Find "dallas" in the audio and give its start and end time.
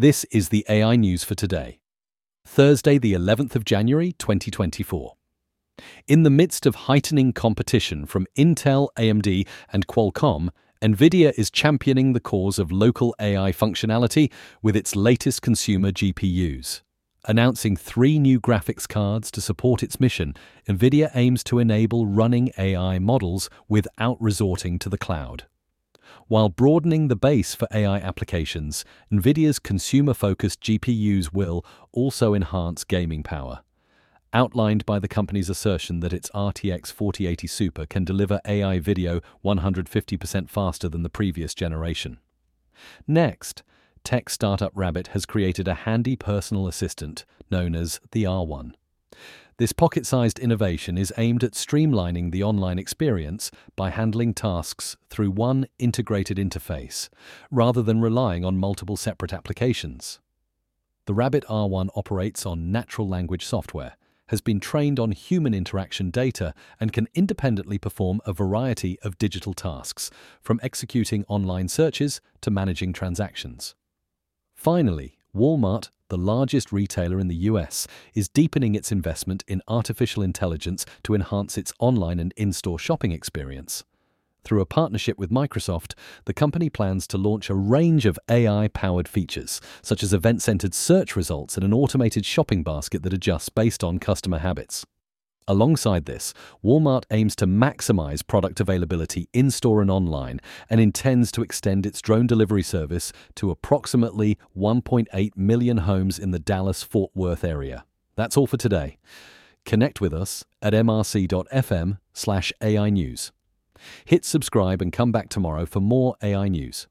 106.38-106.82